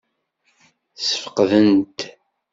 Ssfeqden-t? 0.99 1.99